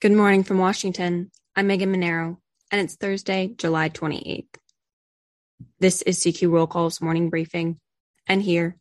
[0.00, 1.32] Good morning from Washington.
[1.56, 2.36] I'm Megan Mineiro,
[2.70, 4.54] and it's Thursday, July 28th.
[5.80, 7.80] This is CQ Roll Call's morning briefing,
[8.24, 8.76] and here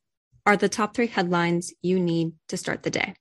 [0.46, 3.16] are the top three headlines you need to start the day.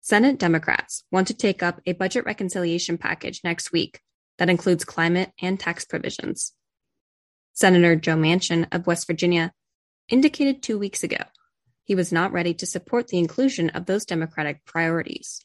[0.00, 4.00] Senate Democrats want to take up a budget reconciliation package next week
[4.38, 6.54] that includes climate and tax provisions.
[7.52, 9.52] Senator Joe Manchin of West Virginia
[10.08, 11.18] indicated two weeks ago
[11.82, 15.44] he was not ready to support the inclusion of those Democratic priorities.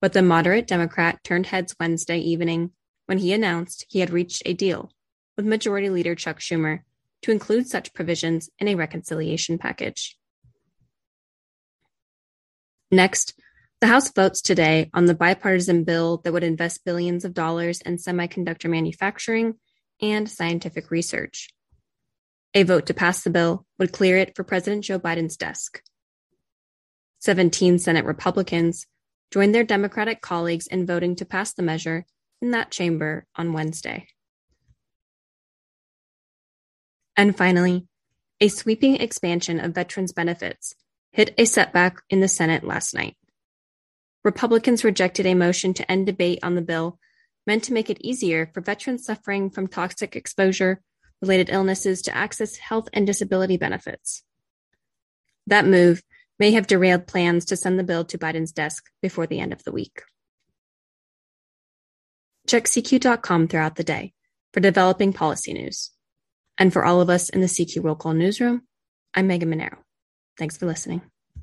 [0.00, 2.72] But the moderate Democrat turned heads Wednesday evening
[3.06, 4.90] when he announced he had reached a deal
[5.36, 6.80] with Majority Leader Chuck Schumer
[7.22, 10.18] to include such provisions in a reconciliation package.
[12.90, 13.34] Next,
[13.80, 17.96] the House votes today on the bipartisan bill that would invest billions of dollars in
[17.96, 19.54] semiconductor manufacturing
[20.00, 21.50] and scientific research.
[22.54, 25.82] A vote to pass the bill would clear it for President Joe Biden's desk.
[27.20, 28.86] 17 Senate Republicans
[29.32, 32.06] joined their Democratic colleagues in voting to pass the measure
[32.40, 34.06] in that chamber on Wednesday.
[37.16, 37.86] And finally,
[38.40, 40.74] a sweeping expansion of veterans' benefits
[41.12, 43.16] hit a setback in the Senate last night.
[44.22, 46.98] Republicans rejected a motion to end debate on the bill
[47.46, 50.82] meant to make it easier for veterans suffering from toxic exposure
[51.22, 54.22] related illnesses to access health and disability benefits.
[55.46, 56.02] That move
[56.38, 59.64] may have derailed plans to send the bill to Biden's desk before the end of
[59.64, 60.02] the week.
[62.46, 64.12] Check CQ.com throughout the day
[64.52, 65.90] for developing policy news.
[66.58, 68.62] And for all of us in the CQ Roll Call newsroom,
[69.14, 69.78] I'm Megan Mineiro.
[70.38, 71.02] Thanks for listening.